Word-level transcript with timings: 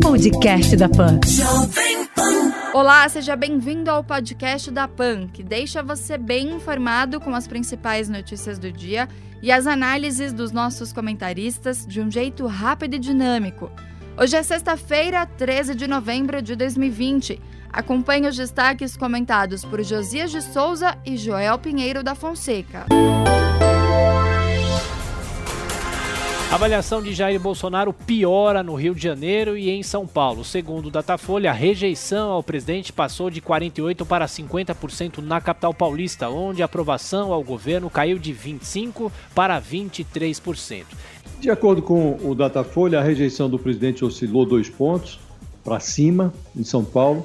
Podcast 0.00 0.74
da 0.76 0.88
Pan. 0.88 1.20
Olá, 2.72 3.06
seja 3.08 3.36
bem-vindo 3.36 3.90
ao 3.90 4.02
podcast 4.02 4.70
da 4.70 4.88
Pan 4.88 5.26
que 5.26 5.42
deixa 5.42 5.82
você 5.82 6.16
bem 6.16 6.52
informado 6.52 7.20
com 7.20 7.34
as 7.34 7.46
principais 7.46 8.08
notícias 8.08 8.58
do 8.58 8.72
dia 8.72 9.08
e 9.42 9.52
as 9.52 9.66
análises 9.66 10.32
dos 10.32 10.52
nossos 10.52 10.90
comentaristas 10.90 11.84
de 11.86 12.00
um 12.00 12.10
jeito 12.10 12.46
rápido 12.46 12.94
e 12.94 12.98
dinâmico. 12.98 13.70
Hoje 14.16 14.36
é 14.36 14.42
sexta-feira, 14.42 15.26
13 15.26 15.74
de 15.74 15.86
novembro 15.86 16.40
de 16.40 16.56
2020. 16.56 17.38
Acompanhe 17.70 18.28
os 18.28 18.36
destaques 18.36 18.96
comentados 18.96 19.64
por 19.66 19.82
Josias 19.82 20.30
de 20.30 20.40
Souza 20.40 20.96
e 21.04 21.16
Joel 21.18 21.58
Pinheiro 21.58 22.02
da 22.02 22.14
Fonseca. 22.14 22.86
A 26.52 26.56
avaliação 26.56 27.02
de 27.02 27.14
Jair 27.14 27.40
Bolsonaro 27.40 27.94
piora 27.94 28.62
no 28.62 28.74
Rio 28.74 28.94
de 28.94 29.02
Janeiro 29.02 29.56
e 29.56 29.70
em 29.70 29.82
São 29.82 30.06
Paulo. 30.06 30.44
Segundo 30.44 30.88
o 30.88 30.90
Datafolha, 30.90 31.48
a 31.48 31.54
rejeição 31.54 32.30
ao 32.30 32.42
presidente 32.42 32.92
passou 32.92 33.30
de 33.30 33.40
48% 33.40 34.04
para 34.04 34.26
50% 34.26 35.22
na 35.22 35.40
capital 35.40 35.72
paulista, 35.72 36.28
onde 36.28 36.60
a 36.60 36.66
aprovação 36.66 37.32
ao 37.32 37.42
governo 37.42 37.88
caiu 37.88 38.18
de 38.18 38.34
25% 38.34 39.10
para 39.34 39.58
23%. 39.62 40.84
De 41.40 41.48
acordo 41.48 41.80
com 41.80 42.18
o 42.22 42.34
Datafolha, 42.34 42.98
a 42.98 43.02
rejeição 43.02 43.48
do 43.48 43.58
presidente 43.58 44.04
oscilou 44.04 44.44
dois 44.44 44.68
pontos 44.68 45.18
para 45.64 45.80
cima 45.80 46.34
em 46.54 46.64
São 46.64 46.84
Paulo, 46.84 47.24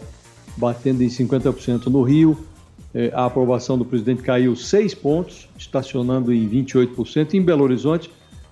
batendo 0.56 1.03
em 1.03 1.08
50% 1.08 1.88
no 1.88 2.02
Rio. 2.02 2.47
É, 2.94 3.12
a 3.14 3.25
aprovação 3.25 3.78
do 3.78 3.84
presidente 3.84 4.22
caiu 4.22 4.56
seis 4.56 4.95
pontos, 4.95 5.50
estacionando 5.58 6.34
em 6.34 6.47
28%. 6.47 7.34
Em 7.34 7.41
Belo 7.41 7.66
Horizonte, 7.66 8.09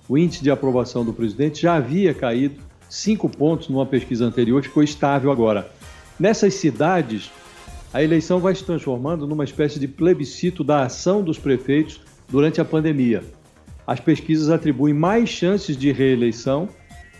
o 0.08 0.16
índice 0.16 0.42
de 0.42 0.50
aprovação 0.50 1.04
do 1.04 1.12
presidente 1.12 1.62
já 1.62 1.74
havia 1.74 2.14
caído 2.14 2.60
cinco 2.88 3.28
pontos 3.28 3.68
numa 3.68 3.86
pesquisa 3.86 4.24
anterior, 4.24 4.62
ficou 4.62 4.82
estável 4.82 5.30
agora. 5.30 5.70
Nessas 6.18 6.54
cidades, 6.54 7.30
a 7.92 8.02
eleição 8.02 8.38
vai 8.38 8.54
se 8.54 8.64
transformando 8.64 9.26
numa 9.26 9.44
espécie 9.44 9.78
de 9.78 9.88
plebiscito 9.88 10.62
da 10.62 10.84
ação 10.84 11.22
dos 11.22 11.38
prefeitos 11.38 12.00
durante 12.28 12.60
a 12.60 12.64
pandemia. 12.64 13.22
As 13.86 14.00
pesquisas 14.00 14.50
atribuem 14.50 14.94
mais 14.94 15.28
chances 15.28 15.76
de 15.76 15.92
reeleição 15.92 16.68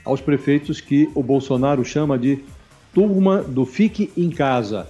aos 0.05 0.20
prefeitos 0.20 0.81
que 0.81 1.11
o 1.14 1.23
Bolsonaro 1.23 1.84
chama 1.84 2.19
de 2.19 2.41
turma 2.92 3.42
do 3.42 3.67
fique 3.67 4.11
em 4.17 4.31
casa. 4.31 4.87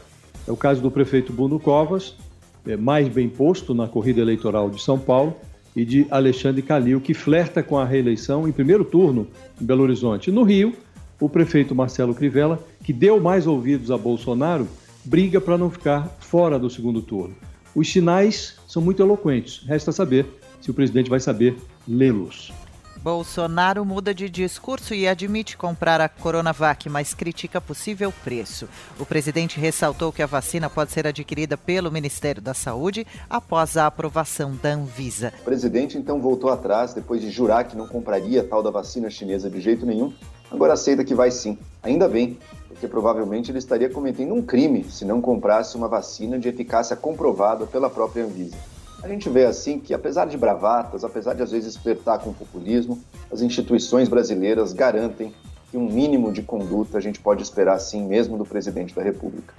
É 0.46 0.52
o 0.52 0.56
caso 0.56 0.80
do 0.80 0.90
prefeito 0.90 1.32
Bruno 1.32 1.58
Covas, 1.58 2.14
é 2.66 2.76
mais 2.76 3.08
bem 3.08 3.28
posto 3.28 3.74
na 3.74 3.88
corrida 3.88 4.20
eleitoral 4.20 4.70
de 4.70 4.80
São 4.80 4.98
Paulo, 4.98 5.36
e 5.76 5.84
de 5.84 6.06
Alexandre 6.10 6.62
Calil, 6.62 7.00
que 7.00 7.12
flerta 7.12 7.62
com 7.62 7.76
a 7.76 7.84
reeleição 7.84 8.48
em 8.48 8.52
primeiro 8.52 8.82
turno 8.82 9.28
em 9.60 9.64
Belo 9.64 9.82
Horizonte. 9.82 10.32
No 10.32 10.42
Rio, 10.42 10.72
o 11.20 11.28
prefeito 11.28 11.74
Marcelo 11.74 12.14
Crivella, 12.14 12.58
que 12.82 12.94
deu 12.94 13.20
mais 13.20 13.46
ouvidos 13.46 13.90
a 13.90 13.98
Bolsonaro, 13.98 14.66
briga 15.04 15.38
para 15.38 15.58
não 15.58 15.70
ficar 15.70 16.16
fora 16.18 16.58
do 16.58 16.70
segundo 16.70 17.02
turno. 17.02 17.34
Os 17.74 17.92
sinais 17.92 18.56
são 18.66 18.80
muito 18.80 19.02
eloquentes, 19.02 19.62
resta 19.66 19.92
saber 19.92 20.26
se 20.62 20.70
o 20.70 20.74
presidente 20.74 21.10
vai 21.10 21.20
saber 21.20 21.56
lê-los. 21.86 22.52
Bolsonaro 23.06 23.84
muda 23.84 24.12
de 24.12 24.28
discurso 24.28 24.92
e 24.92 25.06
admite 25.06 25.56
comprar 25.56 26.00
a 26.00 26.08
Coronavac, 26.08 26.88
mas 26.88 27.14
critica 27.14 27.60
possível 27.60 28.12
preço. 28.24 28.68
O 28.98 29.06
presidente 29.06 29.60
ressaltou 29.60 30.12
que 30.12 30.24
a 30.24 30.26
vacina 30.26 30.68
pode 30.68 30.90
ser 30.90 31.06
adquirida 31.06 31.56
pelo 31.56 31.92
Ministério 31.92 32.42
da 32.42 32.52
Saúde 32.52 33.06
após 33.30 33.76
a 33.76 33.86
aprovação 33.86 34.56
da 34.60 34.70
Anvisa. 34.70 35.32
O 35.40 35.44
presidente 35.44 35.96
então 35.96 36.20
voltou 36.20 36.50
atrás 36.50 36.94
depois 36.94 37.20
de 37.20 37.30
jurar 37.30 37.68
que 37.68 37.76
não 37.76 37.86
compraria 37.86 38.42
tal 38.42 38.60
da 38.60 38.72
vacina 38.72 39.08
chinesa 39.08 39.48
de 39.48 39.60
jeito 39.60 39.86
nenhum. 39.86 40.12
Agora 40.50 40.72
aceita 40.72 41.04
que 41.04 41.14
vai 41.14 41.30
sim. 41.30 41.56
Ainda 41.84 42.08
bem, 42.08 42.36
porque 42.66 42.88
provavelmente 42.88 43.52
ele 43.52 43.58
estaria 43.58 43.88
cometendo 43.88 44.34
um 44.34 44.42
crime 44.42 44.82
se 44.82 45.04
não 45.04 45.20
comprasse 45.20 45.76
uma 45.76 45.86
vacina 45.86 46.40
de 46.40 46.48
eficácia 46.48 46.96
comprovada 46.96 47.66
pela 47.66 47.88
própria 47.88 48.24
Anvisa. 48.24 48.56
A 49.06 49.08
gente 49.08 49.30
vê 49.30 49.44
assim 49.44 49.78
que, 49.78 49.94
apesar 49.94 50.24
de 50.24 50.36
bravatas, 50.36 51.04
apesar 51.04 51.32
de 51.32 51.40
às 51.40 51.52
vezes 51.52 51.76
flertar 51.76 52.18
com 52.18 52.30
o 52.30 52.34
populismo, 52.34 52.98
as 53.30 53.40
instituições 53.40 54.08
brasileiras 54.08 54.72
garantem 54.72 55.32
que 55.70 55.76
um 55.76 55.88
mínimo 55.88 56.32
de 56.32 56.42
conduta 56.42 56.98
a 56.98 57.00
gente 57.00 57.20
pode 57.20 57.40
esperar 57.40 57.78
sim 57.78 58.04
mesmo 58.04 58.36
do 58.36 58.44
presidente 58.44 58.92
da 58.92 59.04
República. 59.04 59.54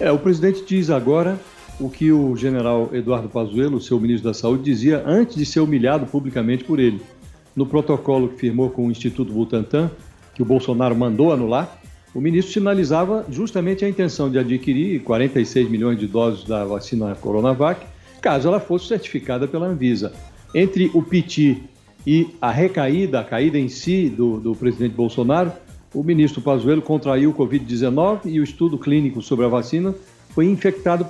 É, 0.00 0.10
o 0.10 0.18
presidente 0.18 0.64
diz 0.66 0.90
agora 0.90 1.38
o 1.78 1.88
que 1.88 2.10
o 2.10 2.34
general 2.34 2.90
Eduardo 2.92 3.28
Pazuello, 3.28 3.80
seu 3.80 4.00
ministro 4.00 4.28
da 4.28 4.34
Saúde, 4.34 4.64
dizia 4.64 5.00
antes 5.06 5.36
de 5.36 5.46
ser 5.46 5.60
humilhado 5.60 6.04
publicamente 6.04 6.64
por 6.64 6.80
ele. 6.80 7.00
No 7.54 7.66
protocolo 7.66 8.30
que 8.30 8.36
firmou 8.36 8.68
com 8.70 8.88
o 8.88 8.90
Instituto 8.90 9.32
Butantan, 9.32 9.92
que 10.34 10.42
o 10.42 10.44
Bolsonaro 10.44 10.96
mandou 10.96 11.32
anular, 11.32 11.80
o 12.12 12.20
ministro 12.20 12.52
sinalizava 12.52 13.24
justamente 13.30 13.84
a 13.84 13.88
intenção 13.88 14.28
de 14.28 14.40
adquirir 14.40 15.04
46 15.04 15.70
milhões 15.70 16.00
de 16.00 16.08
doses 16.08 16.42
da 16.42 16.64
vacina 16.64 17.14
Coronavac 17.14 17.94
caso 18.26 18.48
ela 18.48 18.58
fosse 18.58 18.88
certificada 18.88 19.46
pela 19.46 19.68
Anvisa. 19.68 20.12
Entre 20.52 20.90
o 20.92 21.00
piti 21.00 21.62
e 22.04 22.34
a 22.42 22.50
recaída, 22.50 23.20
a 23.20 23.24
caída 23.24 23.56
em 23.56 23.68
si 23.68 24.08
do, 24.10 24.40
do 24.40 24.52
presidente 24.52 24.96
Bolsonaro, 24.96 25.52
o 25.94 26.02
ministro 26.02 26.42
Pazuello 26.42 26.82
contraiu 26.82 27.30
o 27.30 27.34
Covid-19 27.34 28.22
e 28.24 28.40
o 28.40 28.42
estudo 28.42 28.76
clínico 28.78 29.22
sobre 29.22 29.44
a 29.44 29.48
vacina 29.48 29.94
foi 30.30 30.46
infectado 30.46 31.06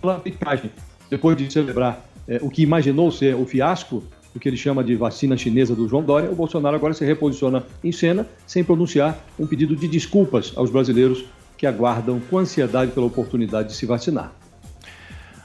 pela 0.00 0.16
aplicagem. 0.16 0.70
Depois 1.10 1.36
de 1.36 1.52
celebrar 1.52 2.02
é, 2.26 2.38
o 2.40 2.48
que 2.48 2.62
imaginou 2.62 3.12
ser 3.12 3.34
o 3.34 3.44
fiasco, 3.44 4.02
o 4.34 4.40
que 4.40 4.48
ele 4.48 4.56
chama 4.56 4.82
de 4.82 4.96
vacina 4.96 5.36
chinesa 5.36 5.74
do 5.74 5.86
João 5.86 6.02
Dória, 6.02 6.30
o 6.30 6.34
Bolsonaro 6.34 6.76
agora 6.76 6.94
se 6.94 7.04
reposiciona 7.04 7.62
em 7.84 7.92
cena 7.92 8.26
sem 8.46 8.64
pronunciar 8.64 9.22
um 9.38 9.46
pedido 9.46 9.76
de 9.76 9.86
desculpas 9.86 10.54
aos 10.56 10.70
brasileiros 10.70 11.26
que 11.58 11.66
aguardam 11.66 12.18
com 12.30 12.38
ansiedade 12.38 12.92
pela 12.92 13.04
oportunidade 13.04 13.68
de 13.68 13.74
se 13.74 13.84
vacinar. 13.84 14.32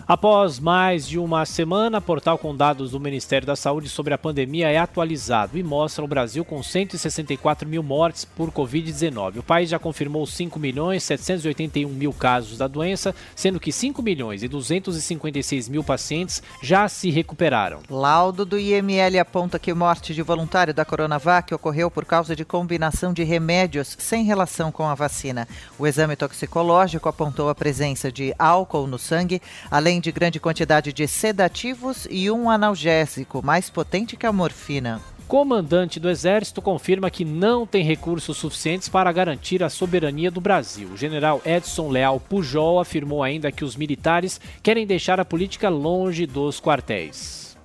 Após 0.09 0.57
mais 0.57 1.07
de 1.07 1.19
uma 1.19 1.45
semana, 1.45 2.01
portal 2.01 2.35
com 2.35 2.55
dados 2.55 2.89
do 2.89 2.99
Ministério 2.99 3.45
da 3.45 3.55
Saúde 3.55 3.87
sobre 3.87 4.11
a 4.11 4.17
pandemia 4.17 4.67
é 4.67 4.75
atualizado 4.75 5.55
e 5.55 5.61
mostra 5.61 6.03
o 6.03 6.07
Brasil 6.07 6.43
com 6.43 6.63
164 6.63 7.69
mil 7.69 7.83
mortes 7.83 8.25
por 8.25 8.49
Covid-19. 8.49 9.37
O 9.37 9.43
país 9.43 9.69
já 9.69 9.77
confirmou 9.77 10.25
5 10.25 10.57
milhões 10.57 11.03
781 11.03 11.87
mil 11.89 12.11
casos 12.11 12.57
da 12.57 12.65
doença, 12.65 13.13
sendo 13.35 13.59
que 13.59 13.71
5 13.71 14.01
milhões 14.01 14.41
e 14.41 14.47
256 14.47 15.69
mil 15.69 15.83
pacientes 15.83 16.41
já 16.59 16.89
se 16.89 17.11
recuperaram. 17.11 17.81
Laudo 17.87 18.45
do 18.45 18.57
IML 18.57 19.19
aponta 19.19 19.59
que 19.59 19.71
morte 19.75 20.15
de 20.15 20.23
voluntário 20.23 20.73
da 20.73 20.83
Coronavac 20.83 21.53
ocorreu 21.53 21.91
por 21.91 22.05
causa 22.05 22.35
de 22.35 22.43
combinação 22.43 23.13
de 23.13 23.23
remédios 23.23 23.95
sem 23.99 24.23
relação 24.23 24.71
com 24.71 24.87
a 24.87 24.95
vacina. 24.95 25.47
O 25.77 25.85
exame 25.85 26.15
toxicológico 26.15 27.07
apontou 27.07 27.47
a 27.47 27.53
presença 27.53 28.11
de 28.11 28.33
álcool 28.39 28.87
no 28.87 28.97
sangue, 28.97 29.39
além 29.69 29.98
de 29.99 30.11
grande 30.11 30.39
quantidade 30.39 30.93
de 30.93 31.07
sedativos 31.07 32.07
e 32.09 32.31
um 32.31 32.49
analgésico 32.49 33.45
mais 33.45 33.69
potente 33.69 34.15
que 34.15 34.25
a 34.25 34.31
morfina. 34.31 35.01
Comandante 35.27 35.99
do 35.99 36.09
Exército 36.09 36.59
confirma 36.59 37.11
que 37.11 37.23
não 37.23 37.67
tem 37.67 37.83
recursos 37.83 38.35
suficientes 38.37 38.89
para 38.89 39.11
garantir 39.11 39.61
a 39.61 39.69
soberania 39.69 40.31
do 40.31 40.41
Brasil. 40.41 40.89
O 40.91 40.97
general 40.97 41.39
Edson 41.45 41.89
Leal 41.89 42.19
Pujol 42.19 42.79
afirmou 42.79 43.21
ainda 43.21 43.51
que 43.51 43.63
os 43.63 43.75
militares 43.75 44.41
querem 44.63 44.87
deixar 44.87 45.19
a 45.19 45.25
política 45.25 45.69
longe 45.69 46.25
dos 46.25 46.59
quartéis. 46.59 47.55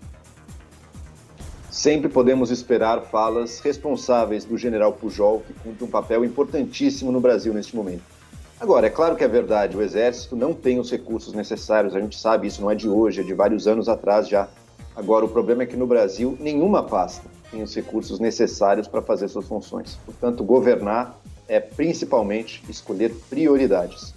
Sempre 1.70 2.08
podemos 2.08 2.50
esperar 2.50 3.00
falas 3.02 3.60
responsáveis 3.60 4.44
do 4.44 4.58
general 4.58 4.92
Pujol, 4.92 5.40
que 5.40 5.54
cumpre 5.54 5.84
um 5.84 5.88
papel 5.88 6.24
importantíssimo 6.24 7.10
no 7.10 7.20
Brasil 7.20 7.52
neste 7.54 7.74
momento. 7.74 8.13
Agora, 8.60 8.86
é 8.86 8.90
claro 8.90 9.16
que 9.16 9.24
é 9.24 9.28
verdade, 9.28 9.76
o 9.76 9.82
Exército 9.82 10.36
não 10.36 10.54
tem 10.54 10.78
os 10.78 10.90
recursos 10.90 11.34
necessários, 11.34 11.94
a 11.94 12.00
gente 12.00 12.18
sabe, 12.18 12.46
isso 12.46 12.62
não 12.62 12.70
é 12.70 12.74
de 12.74 12.88
hoje, 12.88 13.20
é 13.20 13.24
de 13.24 13.34
vários 13.34 13.66
anos 13.66 13.88
atrás 13.88 14.28
já. 14.28 14.48
Agora, 14.96 15.24
o 15.24 15.28
problema 15.28 15.64
é 15.64 15.66
que 15.66 15.76
no 15.76 15.86
Brasil 15.86 16.36
nenhuma 16.40 16.82
pasta 16.82 17.28
tem 17.50 17.62
os 17.62 17.74
recursos 17.74 18.20
necessários 18.20 18.86
para 18.86 19.02
fazer 19.02 19.28
suas 19.28 19.46
funções. 19.46 19.98
Portanto, 20.06 20.44
governar 20.44 21.18
é 21.48 21.58
principalmente 21.58 22.62
escolher 22.68 23.12
prioridades. 23.28 24.13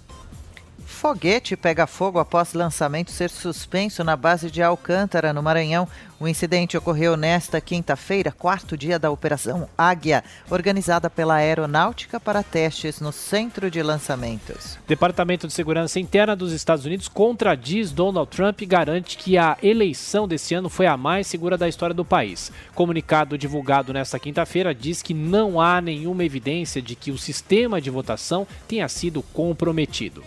Foguete 0.98 1.56
pega 1.56 1.86
fogo 1.86 2.18
após 2.18 2.54
lançamento 2.54 3.12
ser 3.12 3.30
suspenso 3.30 4.02
na 4.02 4.16
base 4.16 4.50
de 4.50 4.60
Alcântara, 4.60 5.32
no 5.32 5.40
Maranhão. 5.40 5.86
O 6.18 6.26
incidente 6.26 6.76
ocorreu 6.76 7.16
nesta 7.16 7.60
quinta-feira, 7.60 8.32
quarto 8.32 8.76
dia 8.76 8.98
da 8.98 9.08
Operação 9.08 9.68
Águia, 9.78 10.24
organizada 10.50 11.08
pela 11.08 11.36
Aeronáutica 11.36 12.18
para 12.18 12.42
testes 12.42 13.00
no 13.00 13.12
centro 13.12 13.70
de 13.70 13.80
lançamentos. 13.80 14.76
Departamento 14.88 15.46
de 15.46 15.52
Segurança 15.52 16.00
Interna 16.00 16.34
dos 16.34 16.50
Estados 16.50 16.84
Unidos 16.84 17.06
contradiz 17.06 17.92
Donald 17.92 18.28
Trump 18.28 18.60
e 18.60 18.66
garante 18.66 19.16
que 19.16 19.38
a 19.38 19.56
eleição 19.62 20.26
desse 20.26 20.52
ano 20.52 20.68
foi 20.68 20.88
a 20.88 20.96
mais 20.96 21.28
segura 21.28 21.56
da 21.56 21.68
história 21.68 21.94
do 21.94 22.04
país. 22.04 22.50
Comunicado 22.74 23.38
divulgado 23.38 23.92
nesta 23.92 24.18
quinta-feira 24.18 24.74
diz 24.74 25.00
que 25.00 25.14
não 25.14 25.60
há 25.60 25.80
nenhuma 25.80 26.24
evidência 26.24 26.82
de 26.82 26.96
que 26.96 27.12
o 27.12 27.18
sistema 27.18 27.80
de 27.80 27.88
votação 27.88 28.44
tenha 28.66 28.88
sido 28.88 29.22
comprometido. 29.22 30.24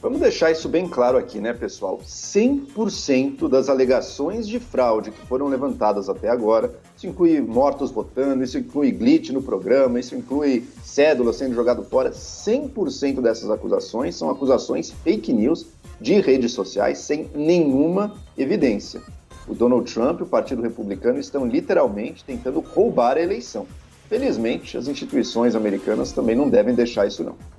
Vamos 0.00 0.20
deixar 0.20 0.52
isso 0.52 0.68
bem 0.68 0.86
claro 0.86 1.18
aqui, 1.18 1.40
né, 1.40 1.52
pessoal? 1.52 1.98
100% 2.06 3.48
das 3.48 3.68
alegações 3.68 4.46
de 4.46 4.60
fraude 4.60 5.10
que 5.10 5.26
foram 5.26 5.48
levantadas 5.48 6.08
até 6.08 6.28
agora, 6.28 6.72
isso 6.96 7.08
inclui 7.08 7.40
mortos 7.40 7.90
votando, 7.90 8.44
isso 8.44 8.56
inclui 8.56 8.92
glitch 8.92 9.30
no 9.30 9.42
programa, 9.42 9.98
isso 9.98 10.14
inclui 10.14 10.64
cédula 10.84 11.32
sendo 11.32 11.52
jogado 11.56 11.82
fora, 11.82 12.12
100% 12.12 13.20
dessas 13.20 13.50
acusações 13.50 14.14
são 14.14 14.30
acusações 14.30 14.92
fake 15.02 15.32
news 15.32 15.66
de 16.00 16.20
redes 16.20 16.52
sociais 16.52 16.98
sem 16.98 17.28
nenhuma 17.34 18.14
evidência. 18.36 19.02
O 19.48 19.54
Donald 19.54 19.92
Trump 19.92 20.20
e 20.20 20.22
o 20.22 20.26
Partido 20.26 20.62
Republicano 20.62 21.18
estão 21.18 21.44
literalmente 21.44 22.22
tentando 22.22 22.60
roubar 22.60 23.16
a 23.16 23.20
eleição. 23.20 23.66
Felizmente, 24.08 24.78
as 24.78 24.86
instituições 24.86 25.56
americanas 25.56 26.12
também 26.12 26.36
não 26.36 26.48
devem 26.48 26.72
deixar 26.72 27.04
isso 27.04 27.24
não. 27.24 27.57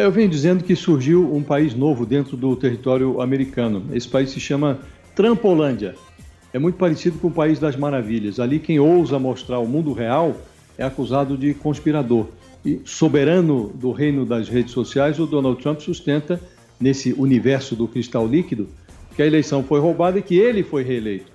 É, 0.00 0.06
eu 0.06 0.10
venho 0.10 0.30
dizendo 0.30 0.64
que 0.64 0.74
surgiu 0.74 1.30
um 1.30 1.42
país 1.42 1.74
novo 1.74 2.06
dentro 2.06 2.34
do 2.34 2.56
território 2.56 3.20
americano. 3.20 3.84
Esse 3.92 4.08
país 4.08 4.30
se 4.30 4.40
chama 4.40 4.78
Trampolândia. 5.14 5.94
É 6.54 6.58
muito 6.58 6.76
parecido 6.76 7.18
com 7.18 7.28
o 7.28 7.30
País 7.30 7.58
das 7.58 7.76
Maravilhas. 7.76 8.40
Ali, 8.40 8.58
quem 8.58 8.80
ousa 8.80 9.18
mostrar 9.18 9.58
o 9.58 9.66
mundo 9.66 9.92
real 9.92 10.34
é 10.78 10.84
acusado 10.84 11.36
de 11.36 11.52
conspirador. 11.52 12.28
E 12.64 12.80
soberano 12.86 13.70
do 13.74 13.92
reino 13.92 14.24
das 14.24 14.48
redes 14.48 14.72
sociais, 14.72 15.18
o 15.18 15.26
Donald 15.26 15.60
Trump 15.60 15.80
sustenta, 15.80 16.40
nesse 16.80 17.12
universo 17.12 17.76
do 17.76 17.86
cristal 17.86 18.26
líquido, 18.26 18.70
que 19.14 19.20
a 19.20 19.26
eleição 19.26 19.62
foi 19.62 19.80
roubada 19.80 20.18
e 20.18 20.22
que 20.22 20.38
ele 20.38 20.62
foi 20.62 20.82
reeleito. 20.82 21.30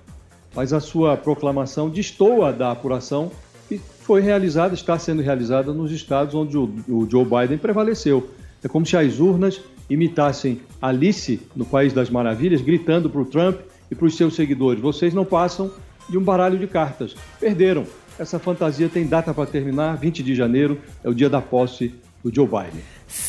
Mas 0.56 0.72
a 0.72 0.80
sua 0.80 1.16
proclamação 1.16 1.88
destoa 1.88 2.52
da 2.52 2.72
apuração 2.72 3.30
que 3.68 3.80
foi 4.00 4.22
realizada, 4.22 4.74
está 4.74 4.98
sendo 4.98 5.22
realizada 5.22 5.72
nos 5.72 5.92
estados 5.92 6.34
onde 6.34 6.58
o 6.58 7.06
Joe 7.08 7.24
Biden 7.24 7.58
prevaleceu. 7.58 8.28
É 8.66 8.68
como 8.68 8.84
se 8.84 8.96
as 8.96 9.20
urnas 9.20 9.60
imitassem 9.88 10.60
Alice 10.82 11.40
no 11.54 11.64
País 11.64 11.92
das 11.92 12.10
Maravilhas, 12.10 12.60
gritando 12.60 13.08
para 13.08 13.20
o 13.20 13.24
Trump 13.24 13.60
e 13.88 13.94
para 13.94 14.06
os 14.06 14.16
seus 14.16 14.34
seguidores: 14.34 14.82
vocês 14.82 15.14
não 15.14 15.24
passam 15.24 15.70
de 16.08 16.18
um 16.18 16.20
baralho 16.20 16.58
de 16.58 16.66
cartas. 16.66 17.14
Perderam. 17.38 17.84
Essa 18.18 18.40
fantasia 18.40 18.88
tem 18.88 19.06
data 19.06 19.32
para 19.32 19.46
terminar, 19.46 19.96
20 19.96 20.20
de 20.20 20.34
janeiro, 20.34 20.80
é 21.04 21.08
o 21.08 21.14
dia 21.14 21.30
da 21.30 21.40
posse 21.40 21.94
do 22.24 22.34
Joe 22.34 22.44
Biden. 22.44 22.82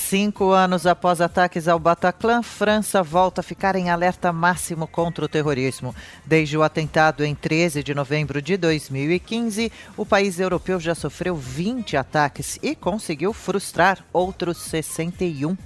Cinco 0.10 0.52
anos 0.52 0.88
após 0.88 1.20
ataques 1.20 1.68
ao 1.68 1.78
Bataclan, 1.78 2.42
França 2.42 3.04
volta 3.04 3.42
a 3.42 3.44
ficar 3.44 3.76
em 3.76 3.90
alerta 3.90 4.32
máximo 4.32 4.88
contra 4.88 5.26
o 5.26 5.28
terrorismo. 5.28 5.94
Desde 6.26 6.58
o 6.58 6.64
atentado 6.64 7.26
em 7.26 7.36
13 7.36 7.84
de 7.84 7.94
novembro 7.94 8.42
de 8.42 8.56
2015, 8.56 9.70
o 9.98 10.06
país 10.06 10.40
europeu 10.40 10.80
já 10.80 10.96
sofreu 10.96 11.36
20 11.36 11.98
ataques 11.98 12.58
e 12.64 12.74
conseguiu 12.74 13.34
frustrar 13.34 14.02
outros 14.14 14.60
61. 14.60 15.58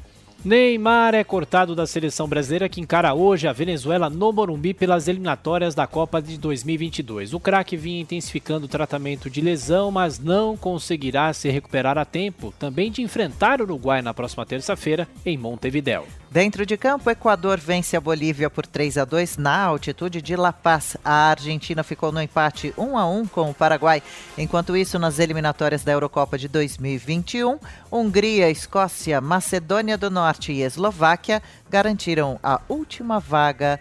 Neymar 0.44 1.14
é 1.14 1.24
cortado 1.24 1.76
da 1.76 1.86
seleção 1.86 2.28
brasileira 2.28 2.68
que 2.68 2.82
encara 2.82 3.14
hoje 3.14 3.48
a 3.48 3.54
Venezuela 3.54 4.10
no 4.10 4.34
Morumbi 4.34 4.74
pelas 4.74 5.08
eliminatórias 5.08 5.76
da 5.76 5.86
Copa 5.86 6.20
de 6.20 6.36
2022. 6.36 7.36
O 7.36 7.40
craque 7.40 7.78
vinha 7.78 8.02
intensificando 8.02 8.66
o 8.66 8.70
tratamento 8.70 9.30
de 9.30 9.40
lesão, 9.40 9.92
mas 9.92 10.18
não 10.18 10.58
conseguirá 10.58 11.32
se 11.32 11.48
recuperar 11.52 11.96
a 11.96 12.06
tempo 12.06 12.52
também 12.58 12.90
de 12.90 13.04
enfrentar 13.04 13.62
o 13.62 13.66
Uruguai 13.66 14.02
na 14.02 14.16
próxima 14.16 14.44
terça-feira 14.44 15.08
em 15.24 15.38
Montevideo. 15.38 16.06
Dentro 16.32 16.66
de 16.66 16.78
campo, 16.78 17.10
o 17.10 17.12
Equador 17.12 17.60
vence 17.60 17.98
a 17.98 18.00
Bolívia 18.00 18.50
por 18.50 18.66
3 18.66 19.00
a 19.00 19.04
2 19.04 19.36
na 19.36 19.64
altitude 19.64 20.22
de 20.22 20.34
La 20.38 20.54
Paz. 20.54 20.96
A 21.04 21.30
Argentina 21.30 21.84
ficou 21.84 22.10
no 22.10 22.22
empate 22.22 22.74
1 22.78 22.98
a 22.98 23.06
1 23.06 23.28
com 23.28 23.50
o 23.50 23.54
Paraguai. 23.54 24.02
Enquanto 24.38 24.78
isso, 24.78 24.98
nas 24.98 25.20
eliminatórias 25.20 25.84
da 25.84 25.92
Eurocopa 25.92 26.38
de 26.38 26.48
2021, 26.48 27.60
Hungria, 27.92 28.50
Escócia, 28.50 29.20
Macedônia 29.20 29.98
do 29.98 30.10
Norte 30.10 30.54
e 30.54 30.62
Eslováquia 30.62 31.44
garantiram 31.70 32.40
a 32.42 32.62
última 32.70 33.20
vaga 33.20 33.78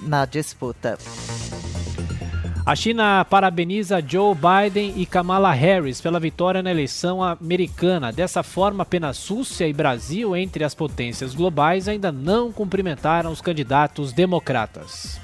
na 0.00 0.26
disputa. 0.26 0.98
A 2.66 2.74
China 2.74 3.26
parabeniza 3.28 4.00
Joe 4.00 4.34
Biden 4.34 4.94
e 4.96 5.04
Kamala 5.04 5.52
Harris 5.52 6.00
pela 6.00 6.18
vitória 6.18 6.62
na 6.62 6.70
eleição 6.70 7.22
americana. 7.22 8.10
Dessa 8.10 8.42
forma, 8.42 8.84
apenas 8.84 9.28
Rússia 9.28 9.68
e 9.68 9.72
Brasil, 9.74 10.34
entre 10.34 10.64
as 10.64 10.74
potências 10.74 11.34
globais, 11.34 11.88
ainda 11.88 12.10
não 12.10 12.50
cumprimentaram 12.50 13.30
os 13.30 13.42
candidatos 13.42 14.14
democratas. 14.14 15.20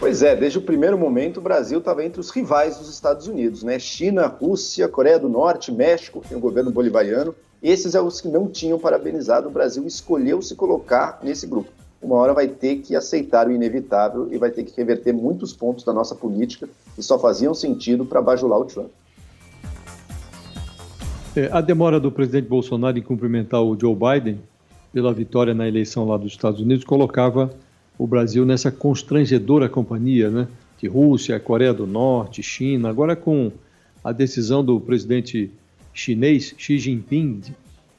Pois 0.00 0.24
é, 0.24 0.34
desde 0.34 0.58
o 0.58 0.62
primeiro 0.62 0.98
momento 0.98 1.36
o 1.36 1.40
Brasil 1.42 1.78
estava 1.78 2.04
entre 2.04 2.20
os 2.20 2.30
rivais 2.30 2.76
dos 2.76 2.92
Estados 2.92 3.28
Unidos, 3.28 3.62
né? 3.62 3.78
China, 3.78 4.26
Rússia, 4.26 4.88
Coreia 4.88 5.20
do 5.20 5.28
Norte, 5.28 5.70
México, 5.70 6.20
tem 6.28 6.36
o 6.36 6.40
governo 6.40 6.72
bolivariano. 6.72 7.32
Esses 7.62 7.92
são 7.92 8.08
os 8.08 8.20
que 8.20 8.26
não 8.26 8.48
tinham 8.48 8.76
parabenizado. 8.76 9.46
O 9.46 9.52
Brasil 9.52 9.86
escolheu 9.86 10.42
se 10.42 10.56
colocar 10.56 11.20
nesse 11.22 11.46
grupo 11.46 11.70
uma 12.04 12.16
hora 12.16 12.34
vai 12.34 12.46
ter 12.46 12.76
que 12.76 12.94
aceitar 12.94 13.48
o 13.48 13.52
inevitável 13.52 14.28
e 14.30 14.36
vai 14.36 14.50
ter 14.50 14.62
que 14.64 14.76
reverter 14.76 15.12
muitos 15.12 15.52
pontos 15.52 15.84
da 15.84 15.92
nossa 15.92 16.14
política 16.14 16.68
que 16.94 17.02
só 17.02 17.18
faziam 17.18 17.54
sentido 17.54 18.04
para 18.04 18.20
bajular 18.20 18.60
o 18.60 18.64
Trump. 18.66 18.90
É, 21.34 21.48
a 21.50 21.60
demora 21.60 21.98
do 21.98 22.12
presidente 22.12 22.46
Bolsonaro 22.46 22.96
em 22.98 23.02
cumprimentar 23.02 23.62
o 23.62 23.76
Joe 23.78 23.96
Biden 23.96 24.38
pela 24.92 25.12
vitória 25.12 25.52
na 25.52 25.66
eleição 25.66 26.06
lá 26.06 26.16
dos 26.16 26.32
Estados 26.32 26.60
Unidos 26.60 26.84
colocava 26.84 27.50
o 27.98 28.06
Brasil 28.06 28.44
nessa 28.44 28.70
constrangedora 28.70 29.68
companhia, 29.68 30.30
né? 30.30 30.46
De 30.78 30.86
Rússia, 30.86 31.40
Coreia 31.40 31.72
do 31.72 31.86
Norte, 31.86 32.42
China. 32.42 32.88
Agora 32.90 33.16
com 33.16 33.50
a 34.02 34.12
decisão 34.12 34.64
do 34.64 34.78
presidente 34.78 35.50
chinês 35.92 36.54
Xi 36.58 36.78
Jinping 36.78 37.40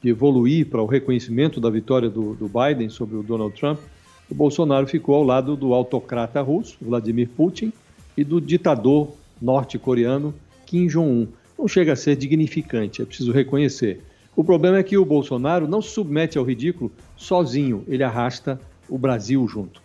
de 0.02 0.08
evoluir 0.08 0.66
para 0.66 0.80
o 0.80 0.86
reconhecimento 0.86 1.60
da 1.60 1.68
vitória 1.68 2.08
do, 2.08 2.34
do 2.34 2.48
Biden 2.48 2.88
sobre 2.88 3.16
o 3.16 3.22
Donald 3.22 3.54
Trump, 3.58 3.78
o 4.30 4.34
Bolsonaro 4.34 4.86
ficou 4.86 5.14
ao 5.14 5.22
lado 5.22 5.56
do 5.56 5.72
autocrata 5.72 6.40
russo, 6.42 6.76
Vladimir 6.80 7.28
Putin, 7.28 7.72
e 8.16 8.24
do 8.24 8.40
ditador 8.40 9.12
norte-coreano 9.40 10.34
Kim 10.64 10.86
Jong-un. 10.86 11.28
Não 11.58 11.68
chega 11.68 11.92
a 11.92 11.96
ser 11.96 12.16
dignificante, 12.16 13.02
é 13.02 13.04
preciso 13.04 13.32
reconhecer. 13.32 14.02
O 14.34 14.44
problema 14.44 14.78
é 14.78 14.82
que 14.82 14.98
o 14.98 15.04
Bolsonaro 15.04 15.68
não 15.68 15.80
se 15.80 15.90
submete 15.90 16.36
ao 16.36 16.44
ridículo 16.44 16.90
sozinho, 17.16 17.84
ele 17.88 18.02
arrasta 18.02 18.60
o 18.88 18.98
Brasil 18.98 19.46
junto. 19.48 19.80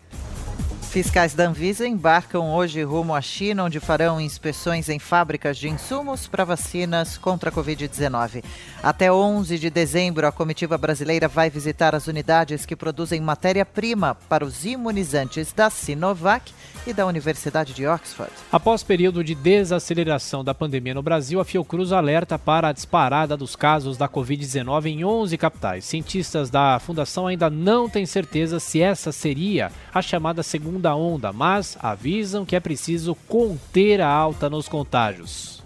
Fiscais 0.91 1.33
da 1.33 1.47
Anvisa 1.47 1.87
embarcam 1.87 2.53
hoje 2.53 2.83
rumo 2.83 3.15
à 3.15 3.21
China, 3.21 3.63
onde 3.63 3.79
farão 3.79 4.19
inspeções 4.19 4.89
em 4.89 4.99
fábricas 4.99 5.57
de 5.57 5.69
insumos 5.69 6.27
para 6.27 6.43
vacinas 6.43 7.17
contra 7.17 7.49
a 7.49 7.53
Covid-19. 7.53 8.43
Até 8.83 9.09
11 9.09 9.57
de 9.57 9.69
dezembro, 9.69 10.27
a 10.27 10.33
comitiva 10.33 10.77
brasileira 10.77 11.29
vai 11.29 11.49
visitar 11.49 11.95
as 11.95 12.07
unidades 12.07 12.65
que 12.65 12.75
produzem 12.75 13.21
matéria-prima 13.21 14.15
para 14.27 14.43
os 14.43 14.65
imunizantes 14.65 15.53
da 15.53 15.69
Sinovac 15.69 16.51
e 16.85 16.91
da 16.91 17.05
Universidade 17.05 17.73
de 17.73 17.87
Oxford. 17.87 18.33
Após 18.51 18.83
período 18.83 19.23
de 19.23 19.33
desaceleração 19.33 20.43
da 20.43 20.53
pandemia 20.53 20.95
no 20.95 21.03
Brasil, 21.03 21.39
a 21.39 21.45
Fiocruz 21.45 21.93
alerta 21.93 22.37
para 22.37 22.67
a 22.67 22.73
disparada 22.73 23.37
dos 23.37 23.55
casos 23.55 23.97
da 23.97 24.09
Covid-19 24.09 24.87
em 24.87 25.05
11 25.05 25.37
capitais. 25.37 25.85
Cientistas 25.85 26.49
da 26.49 26.79
fundação 26.79 27.27
ainda 27.27 27.49
não 27.49 27.87
têm 27.87 28.05
certeza 28.05 28.59
se 28.59 28.81
essa 28.81 29.13
seria 29.13 29.71
a 29.93 30.01
chamada 30.01 30.43
segunda 30.43 30.80
onda, 30.95 31.31
mas 31.31 31.77
avisam 31.79 32.45
que 32.45 32.55
é 32.55 32.59
preciso 32.59 33.15
conter 33.27 34.01
a 34.01 34.07
alta 34.07 34.49
nos 34.49 34.67
contágios. 34.67 35.63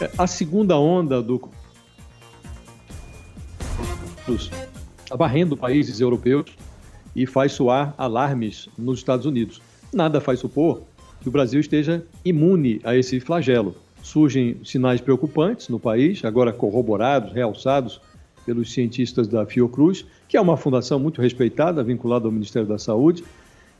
É, 0.00 0.10
a 0.18 0.26
segunda 0.26 0.78
onda 0.78 1.22
do 1.22 1.50
está 5.04 5.16
varrendo 5.16 5.56
países 5.56 6.00
europeus 6.00 6.46
e 7.14 7.26
faz 7.26 7.52
soar 7.52 7.94
alarmes 7.98 8.68
nos 8.76 8.98
Estados 8.98 9.26
Unidos. 9.26 9.60
Nada 9.92 10.20
faz 10.20 10.40
supor 10.40 10.82
que 11.20 11.28
o 11.28 11.32
Brasil 11.32 11.60
esteja 11.60 12.04
imune 12.24 12.80
a 12.84 12.96
esse 12.96 13.20
flagelo. 13.20 13.76
Surgem 14.02 14.60
sinais 14.64 15.00
preocupantes 15.00 15.68
no 15.68 15.78
país, 15.78 16.24
agora 16.24 16.52
corroborados, 16.52 17.32
realçados 17.32 18.00
pelos 18.44 18.72
cientistas 18.72 19.26
da 19.26 19.46
Fiocruz, 19.46 20.04
que 20.28 20.36
é 20.36 20.40
uma 20.40 20.56
fundação 20.56 20.98
muito 20.98 21.20
respeitada, 21.20 21.82
vinculada 21.82 22.26
ao 22.26 22.32
Ministério 22.32 22.68
da 22.68 22.78
Saúde. 22.78 23.24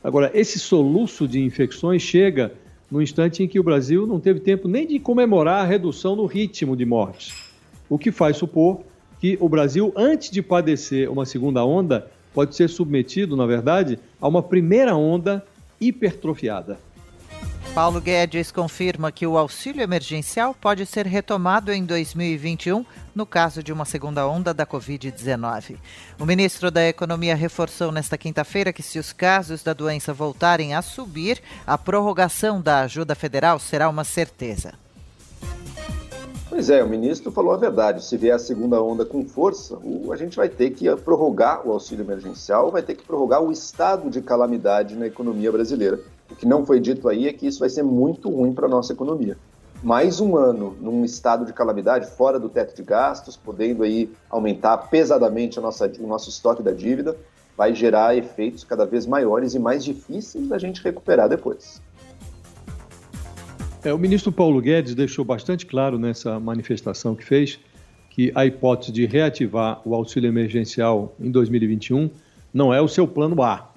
Agora, 0.03 0.31
esse 0.33 0.59
soluço 0.59 1.27
de 1.27 1.41
infecções 1.41 2.01
chega 2.01 2.53
no 2.89 3.01
instante 3.01 3.43
em 3.43 3.47
que 3.47 3.59
o 3.59 3.63
Brasil 3.63 4.05
não 4.05 4.19
teve 4.19 4.39
tempo 4.39 4.67
nem 4.67 4.85
de 4.85 4.99
comemorar 4.99 5.63
a 5.63 5.67
redução 5.67 6.15
no 6.15 6.25
ritmo 6.25 6.75
de 6.75 6.85
mortes, 6.85 7.33
o 7.89 7.97
que 7.97 8.11
faz 8.11 8.37
supor 8.37 8.81
que 9.19 9.37
o 9.39 9.49
Brasil, 9.49 9.91
antes 9.95 10.29
de 10.29 10.41
padecer 10.41 11.09
uma 11.09 11.25
segunda 11.25 11.65
onda, 11.65 12.09
pode 12.33 12.55
ser 12.55 12.69
submetido, 12.69 13.35
na 13.35 13.45
verdade, 13.45 13.97
a 14.19 14.27
uma 14.27 14.43
primeira 14.43 14.95
onda 14.95 15.43
hipertrofiada. 15.79 16.77
Paulo 17.75 17.99
Guedes 17.99 18.53
confirma 18.53 19.11
que 19.11 19.27
o 19.27 19.37
auxílio 19.37 19.81
emergencial 19.81 20.55
pode 20.55 20.85
ser 20.85 21.05
retomado 21.05 21.73
em 21.73 21.83
2021 21.83 22.85
no 23.13 23.25
caso 23.25 23.61
de 23.61 23.73
uma 23.73 23.83
segunda 23.83 24.25
onda 24.25 24.53
da 24.53 24.65
Covid-19. 24.65 25.75
O 26.17 26.25
ministro 26.25 26.71
da 26.71 26.87
Economia 26.87 27.35
reforçou 27.35 27.91
nesta 27.91 28.17
quinta-feira 28.17 28.71
que, 28.71 28.81
se 28.81 28.97
os 28.97 29.11
casos 29.11 29.61
da 29.61 29.73
doença 29.73 30.13
voltarem 30.13 30.73
a 30.73 30.81
subir, 30.81 31.41
a 31.67 31.77
prorrogação 31.77 32.61
da 32.61 32.79
ajuda 32.79 33.13
federal 33.13 33.59
será 33.59 33.89
uma 33.89 34.05
certeza. 34.05 34.75
Pois 36.47 36.69
é, 36.69 36.81
o 36.81 36.87
ministro 36.87 37.29
falou 37.29 37.51
a 37.51 37.57
verdade. 37.57 38.05
Se 38.05 38.15
vier 38.15 38.35
a 38.35 38.39
segunda 38.39 38.81
onda 38.81 39.03
com 39.03 39.25
força, 39.25 39.77
a 40.13 40.15
gente 40.15 40.37
vai 40.37 40.47
ter 40.47 40.69
que 40.69 40.89
prorrogar 40.95 41.67
o 41.67 41.73
auxílio 41.73 42.05
emergencial, 42.05 42.71
vai 42.71 42.81
ter 42.81 42.95
que 42.95 43.03
prorrogar 43.03 43.43
o 43.43 43.51
estado 43.51 44.09
de 44.09 44.21
calamidade 44.21 44.95
na 44.95 45.07
economia 45.07 45.51
brasileira. 45.51 46.14
O 46.29 46.35
que 46.35 46.45
não 46.45 46.65
foi 46.65 46.79
dito 46.79 47.07
aí 47.07 47.27
é 47.27 47.33
que 47.33 47.45
isso 47.45 47.59
vai 47.59 47.69
ser 47.69 47.83
muito 47.83 48.29
ruim 48.29 48.53
para 48.53 48.65
a 48.65 48.69
nossa 48.69 48.93
economia. 48.93 49.37
Mais 49.83 50.19
um 50.19 50.35
ano 50.35 50.75
num 50.81 51.05
estado 51.05 51.45
de 51.45 51.53
calamidade, 51.53 52.07
fora 52.07 52.39
do 52.39 52.49
teto 52.49 52.75
de 52.75 52.83
gastos, 52.83 53.37
podendo 53.37 53.83
aí 53.83 54.09
aumentar 54.29 54.77
pesadamente 54.77 55.59
nossa, 55.59 55.91
o 55.99 56.07
nosso 56.07 56.29
estoque 56.29 56.63
da 56.63 56.71
dívida, 56.71 57.15
vai 57.55 57.73
gerar 57.73 58.17
efeitos 58.17 58.63
cada 58.63 58.85
vez 58.85 59.05
maiores 59.05 59.53
e 59.53 59.59
mais 59.59 59.83
difíceis 59.83 60.47
da 60.47 60.57
gente 60.57 60.81
recuperar 60.81 61.29
depois. 61.29 61.81
É, 63.83 63.93
o 63.93 63.99
ministro 63.99 64.31
Paulo 64.31 64.59
Guedes 64.59 64.95
deixou 64.95 65.23
bastante 65.23 65.65
claro 65.65 65.99
nessa 65.99 66.39
manifestação 66.39 67.13
que 67.13 67.23
fez 67.23 67.59
que 68.09 68.31
a 68.33 68.45
hipótese 68.45 68.91
de 68.91 69.05
reativar 69.05 69.81
o 69.85 69.93
auxílio 69.93 70.27
emergencial 70.27 71.13
em 71.19 71.29
2021 71.29 72.09
não 72.51 72.73
é 72.73 72.81
o 72.81 72.87
seu 72.87 73.07
plano 73.07 73.43
A. 73.43 73.74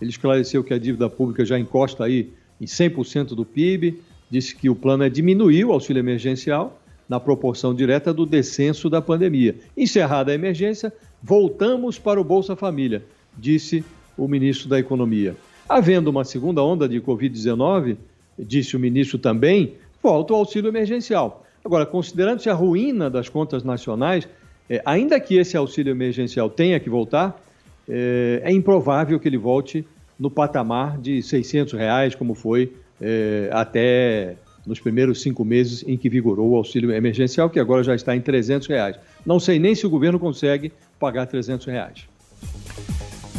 Ele 0.00 0.10
esclareceu 0.10 0.62
que 0.62 0.74
a 0.74 0.78
dívida 0.78 1.08
pública 1.08 1.44
já 1.44 1.58
encosta 1.58 2.04
aí 2.04 2.30
em 2.60 2.64
100% 2.64 3.28
do 3.28 3.44
PIB, 3.44 4.00
disse 4.30 4.54
que 4.54 4.68
o 4.68 4.74
plano 4.74 5.04
é 5.04 5.08
diminuir 5.08 5.64
o 5.64 5.72
auxílio 5.72 6.00
emergencial 6.00 6.80
na 7.08 7.18
proporção 7.18 7.74
direta 7.74 8.12
do 8.12 8.26
descenso 8.26 8.90
da 8.90 9.00
pandemia. 9.00 9.56
Encerrada 9.76 10.30
a 10.30 10.34
emergência, 10.34 10.92
voltamos 11.22 11.98
para 11.98 12.20
o 12.20 12.24
Bolsa 12.24 12.54
Família, 12.54 13.02
disse 13.36 13.84
o 14.16 14.28
ministro 14.28 14.68
da 14.68 14.78
Economia. 14.78 15.34
Havendo 15.68 16.10
uma 16.10 16.24
segunda 16.24 16.62
onda 16.62 16.88
de 16.88 17.00
Covid-19, 17.00 17.96
disse 18.38 18.76
o 18.76 18.80
ministro 18.80 19.18
também, 19.18 19.74
volta 20.02 20.32
o 20.32 20.36
auxílio 20.36 20.68
emergencial. 20.68 21.44
Agora, 21.64 21.86
considerando-se 21.86 22.48
a 22.48 22.54
ruína 22.54 23.10
das 23.10 23.28
contas 23.28 23.64
nacionais, 23.64 24.28
é, 24.68 24.82
ainda 24.84 25.18
que 25.18 25.36
esse 25.36 25.56
auxílio 25.56 25.90
emergencial 25.90 26.50
tenha 26.50 26.78
que 26.78 26.90
voltar, 26.90 27.42
é, 27.88 28.42
é, 28.44 28.52
improvável 28.52 29.18
que 29.18 29.28
ele 29.28 29.38
volte 29.38 29.86
no 30.18 30.30
patamar 30.30 30.98
de 30.98 31.22
600 31.22 31.74
reais, 31.74 32.14
como 32.14 32.34
foi 32.34 32.72
é, 33.00 33.48
até 33.52 34.36
nos 34.66 34.80
primeiros 34.80 35.22
cinco 35.22 35.44
meses 35.44 35.84
em 35.86 35.96
que 35.96 36.08
vigorou 36.08 36.50
o 36.50 36.56
auxílio 36.56 36.92
emergencial, 36.92 37.48
que 37.48 37.58
agora 37.58 37.82
já 37.82 37.94
está 37.94 38.14
em 38.14 38.20
300 38.20 38.68
reais. 38.68 38.96
Não 39.24 39.40
sei 39.40 39.58
nem 39.58 39.74
se 39.74 39.86
o 39.86 39.90
governo 39.90 40.18
consegue 40.18 40.72
pagar 40.98 41.26
300 41.26 41.66
reais. 41.66 42.06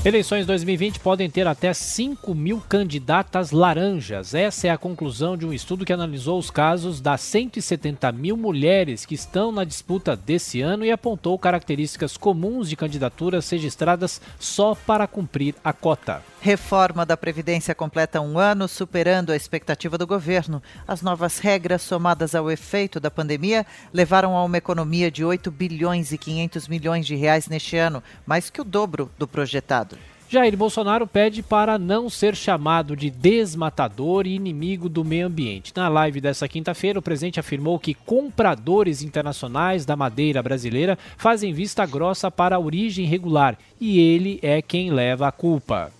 Eleições 0.05 0.45
2020 0.45 1.01
podem 1.01 1.29
ter 1.29 1.45
até 1.45 1.73
5 1.73 2.33
mil 2.33 2.63
candidatas 2.69 3.51
laranjas. 3.51 4.33
Essa 4.33 4.67
é 4.67 4.69
a 4.69 4.77
conclusão 4.77 5.35
de 5.35 5.45
um 5.45 5.51
estudo 5.51 5.83
que 5.83 5.91
analisou 5.91 6.39
os 6.39 6.49
casos 6.49 7.01
das 7.01 7.19
170 7.19 8.09
mil 8.13 8.37
mulheres 8.37 9.05
que 9.05 9.13
estão 9.13 9.51
na 9.51 9.65
disputa 9.65 10.15
desse 10.15 10.61
ano 10.61 10.85
e 10.85 10.91
apontou 10.91 11.37
características 11.37 12.15
comuns 12.15 12.69
de 12.69 12.77
candidaturas 12.77 13.49
registradas 13.49 14.21
só 14.39 14.73
para 14.73 15.05
cumprir 15.05 15.53
a 15.61 15.73
cota. 15.73 16.23
Reforma 16.41 17.05
da 17.05 17.17
Previdência 17.17 17.75
completa 17.75 18.21
um 18.21 18.39
ano, 18.39 18.65
superando 18.65 19.31
a 19.31 19.35
expectativa 19.35 19.97
do 19.97 20.07
governo. 20.07 20.63
As 20.87 21.01
novas 21.01 21.37
regras, 21.37 21.81
somadas 21.81 22.33
ao 22.33 22.49
efeito 22.49 22.97
da 22.97 23.11
pandemia, 23.11 23.65
levaram 23.93 24.37
a 24.37 24.43
uma 24.45 24.57
economia 24.57 25.11
de 25.11 25.25
8 25.25 25.51
bilhões 25.51 26.13
e 26.13 26.17
500 26.17 26.69
milhões 26.69 27.05
de 27.05 27.13
reais 27.13 27.49
neste 27.49 27.75
ano, 27.75 28.01
mais 28.25 28.49
que 28.49 28.61
o 28.61 28.63
dobro 28.63 29.11
do 29.19 29.27
projetado. 29.27 29.97
Jair 30.29 30.55
Bolsonaro 30.55 31.05
pede 31.05 31.43
para 31.43 31.77
não 31.77 32.09
ser 32.09 32.35
chamado 32.35 32.95
de 32.95 33.09
desmatador 33.09 34.25
e 34.25 34.35
inimigo 34.35 34.87
do 34.87 35.03
meio 35.03 35.27
ambiente. 35.27 35.73
Na 35.75 35.89
live 35.89 36.21
dessa 36.21 36.47
quinta-feira, 36.47 36.99
o 36.99 37.01
presidente 37.01 37.39
afirmou 37.39 37.77
que 37.77 37.93
compradores 37.93 39.01
internacionais 39.01 39.85
da 39.85 39.95
madeira 39.95 40.41
brasileira 40.41 40.97
fazem 41.17 41.51
vista 41.51 41.85
grossa 41.85 42.31
para 42.31 42.55
a 42.55 42.59
origem 42.59 43.03
irregular 43.03 43.57
e 43.81 43.99
ele 43.99 44.39
é 44.41 44.61
quem 44.61 44.89
leva 44.91 45.27
a 45.27 45.31
culpa. 45.31 45.91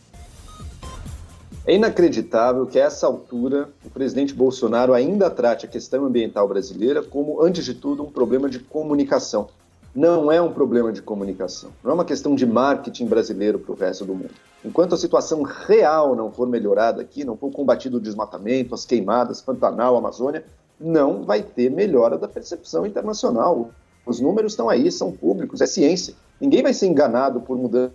É 1.69 1.75
inacreditável 1.75 2.65
que, 2.65 2.79
a 2.79 2.85
essa 2.85 3.05
altura, 3.05 3.69
o 3.85 3.91
presidente 3.91 4.33
Bolsonaro 4.33 4.91
ainda 4.91 5.29
trate 5.29 5.67
a 5.67 5.69
questão 5.69 6.03
ambiental 6.03 6.47
brasileira 6.47 7.03
como, 7.03 7.43
antes 7.43 7.63
de 7.63 7.75
tudo, 7.75 8.01
um 8.01 8.09
problema 8.09 8.49
de 8.49 8.57
comunicação. 8.57 9.49
Não 9.93 10.31
é 10.31 10.41
um 10.41 10.51
problema 10.51 10.91
de 10.91 10.99
comunicação, 10.99 11.69
não 11.83 11.91
é 11.91 11.93
uma 11.93 12.05
questão 12.05 12.33
de 12.33 12.43
marketing 12.43 13.05
brasileiro 13.05 13.59
para 13.59 13.71
o 13.71 13.75
resto 13.75 14.03
do 14.03 14.15
mundo. 14.15 14.31
Enquanto 14.65 14.95
a 14.95 14.97
situação 14.97 15.43
real 15.43 16.15
não 16.15 16.31
for 16.31 16.47
melhorada 16.47 17.03
aqui, 17.03 17.23
não 17.23 17.37
for 17.37 17.51
combatido 17.51 17.97
o 17.97 18.01
desmatamento, 18.01 18.73
as 18.73 18.83
queimadas, 18.83 19.39
Pantanal, 19.39 19.95
Amazônia, 19.95 20.43
não 20.79 21.21
vai 21.21 21.43
ter 21.43 21.69
melhora 21.69 22.17
da 22.17 22.27
percepção 22.27 22.83
internacional. 22.83 23.69
Os 24.07 24.19
números 24.19 24.53
estão 24.53 24.69
aí, 24.71 24.91
são 24.91 25.11
públicos, 25.11 25.61
é 25.61 25.67
ciência. 25.67 26.15
Ninguém 26.41 26.63
vai 26.63 26.73
ser 26.73 26.87
enganado 26.87 27.39
por 27.39 27.55
mudar 27.59 27.91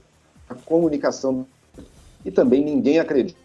a 0.49 0.55
comunicação 0.55 1.45
e 2.25 2.31
também 2.31 2.65
ninguém 2.65 3.01
acredita 3.01 3.44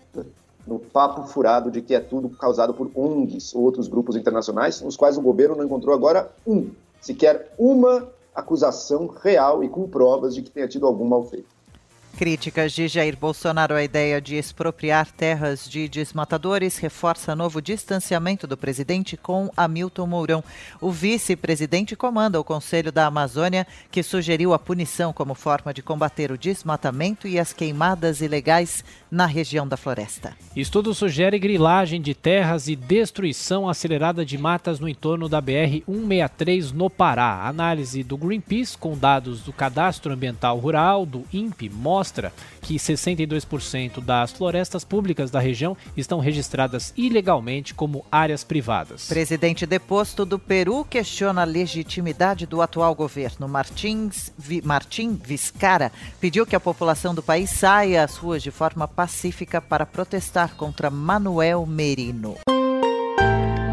no 0.70 0.78
papo 0.80 1.24
furado 1.24 1.72
de 1.72 1.82
que 1.82 1.96
é 1.96 2.00
tudo 2.00 2.30
causado 2.30 2.74
por 2.74 2.92
ONGs 2.96 3.56
ou 3.56 3.64
outros 3.64 3.88
grupos 3.88 4.16
internacionais, 4.16 4.80
nos 4.82 4.96
quais 4.96 5.18
o 5.18 5.22
governo 5.22 5.56
não 5.56 5.66
encontrou 5.66 5.96
agora 5.96 6.32
um, 6.46 6.70
sequer 7.02 7.52
uma 7.58 8.08
acusação 8.36 9.08
real 9.08 9.64
e 9.64 9.68
com 9.68 9.90
provas 9.90 10.36
de 10.36 10.44
que 10.44 10.52
tenha 10.52 10.68
tido 10.68 10.86
algum 10.86 11.06
mal 11.06 11.24
feito. 11.24 11.59
Críticas 12.20 12.74
de 12.74 12.86
Jair 12.90 13.16
Bolsonaro 13.16 13.76
à 13.76 13.82
ideia 13.82 14.20
de 14.20 14.36
expropriar 14.36 15.10
terras 15.10 15.70
de 15.70 15.88
desmatadores 15.88 16.78
reforça 16.78 17.34
novo 17.34 17.62
distanciamento 17.62 18.46
do 18.46 18.58
presidente 18.58 19.16
com 19.16 19.50
Hamilton 19.56 20.06
Mourão. 20.06 20.44
O 20.82 20.92
vice-presidente 20.92 21.96
comanda 21.96 22.38
o 22.38 22.44
Conselho 22.44 22.92
da 22.92 23.06
Amazônia, 23.06 23.66
que 23.90 24.04
sugeriu 24.04 24.54
a 24.54 24.60
punição 24.60 25.14
como 25.14 25.34
forma 25.34 25.74
de 25.74 25.82
combater 25.82 26.30
o 26.30 26.38
desmatamento 26.38 27.26
e 27.26 27.40
as 27.40 27.54
queimadas 27.54 28.20
ilegais 28.20 28.84
na 29.10 29.26
região 29.26 29.66
da 29.66 29.78
floresta. 29.78 30.36
Estudo 30.54 30.94
sugere 30.94 31.40
grilagem 31.40 32.02
de 32.02 32.14
terras 32.14 32.68
e 32.68 32.76
destruição 32.76 33.70
acelerada 33.70 34.26
de 34.26 34.38
matas 34.38 34.78
no 34.78 34.90
entorno 34.90 35.30
da 35.30 35.42
BR-163 35.42 36.74
no 36.74 36.90
Pará. 36.90 37.48
Análise 37.48 38.04
do 38.04 38.18
Greenpeace 38.18 38.78
com 38.78 38.98
dados 38.98 39.42
do 39.42 39.54
Cadastro 39.54 40.12
Ambiental 40.12 40.58
Rural, 40.58 41.06
do 41.06 41.24
INPE, 41.32 41.70
mostra 41.70 42.09
mostra 42.10 42.34
que 42.62 42.76
62% 42.76 44.04
das 44.04 44.32
florestas 44.32 44.84
públicas 44.84 45.30
da 45.30 45.40
região 45.40 45.78
estão 45.96 46.20
registradas 46.20 46.92
ilegalmente 46.98 47.74
como 47.74 48.04
áreas 48.12 48.44
privadas. 48.44 49.08
Presidente 49.08 49.66
deposto 49.66 50.26
do 50.26 50.40
Peru 50.40 50.84
questiona 50.84 51.42
a 51.42 51.46
legitimidade 51.46 52.48
do 52.48 52.62
atual 52.62 52.96
governo. 52.96 53.48
Martins, 53.48 54.32
Vi, 54.38 54.64
Vizcarra 55.24 55.92
pediu 56.20 56.46
que 56.46 56.56
a 56.56 56.60
população 56.60 57.14
do 57.14 57.22
país 57.22 57.52
saia 57.52 58.04
às 58.04 58.18
ruas 58.18 58.42
de 58.42 58.50
forma 58.50 58.88
pacífica 58.88 59.62
para 59.62 59.86
protestar 59.86 60.56
contra 60.56 60.90
Manuel 60.90 61.66
Merino. 61.66 62.36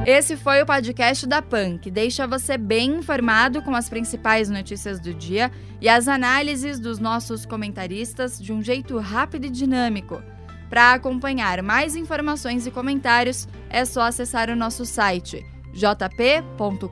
Esse 0.06 0.36
foi 0.36 0.62
o 0.62 0.66
podcast 0.66 1.26
da 1.26 1.42
PAN, 1.42 1.78
que 1.78 1.90
deixa 1.90 2.28
você 2.28 2.56
bem 2.56 2.98
informado 2.98 3.60
com 3.60 3.75
as 3.75 3.88
principais 3.88 4.48
notícias 4.48 5.00
do 5.00 5.12
dia 5.12 5.50
e 5.80 5.88
as 5.88 6.06
análises 6.06 6.78
dos 6.78 7.00
nossos 7.00 7.44
comentaristas 7.44 8.40
de 8.40 8.52
um 8.52 8.62
jeito 8.62 8.96
rápido 8.98 9.46
e 9.46 9.50
dinâmico. 9.50 10.22
Para 10.70 10.92
acompanhar 10.92 11.60
mais 11.60 11.96
informações 11.96 12.68
e 12.68 12.70
comentários, 12.70 13.48
é 13.68 13.84
só 13.84 14.02
acessar 14.02 14.48
o 14.48 14.54
nosso 14.54 14.86
site 14.86 15.44
jp.com.br. 15.75 16.86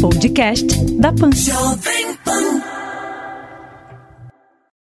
Podcast 0.00 0.66
da 0.96 1.12
PAN. 1.12 1.30